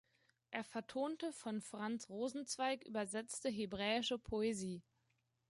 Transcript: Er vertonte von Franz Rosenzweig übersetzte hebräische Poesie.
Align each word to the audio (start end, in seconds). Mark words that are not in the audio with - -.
Er 0.49 0.63
vertonte 0.63 1.31
von 1.31 1.61
Franz 1.61 2.09
Rosenzweig 2.09 2.83
übersetzte 2.87 3.49
hebräische 3.49 4.17
Poesie. 4.17 4.81